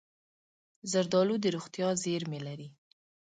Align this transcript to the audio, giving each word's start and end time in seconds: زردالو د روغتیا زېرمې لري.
زردالو 0.91 1.35
د 1.43 1.45
روغتیا 1.55 1.89
زېرمې 2.03 2.39
لري. 2.47 2.67